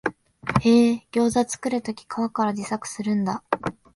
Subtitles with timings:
[0.61, 3.43] へえ、ギョウザ作るとき皮から自作するんだ